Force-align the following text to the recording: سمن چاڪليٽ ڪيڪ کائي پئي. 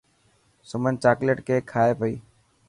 سمن 0.69 0.93
چاڪليٽ 1.03 1.37
ڪيڪ 1.47 1.63
کائي 1.71 1.91
پئي. 1.99 2.13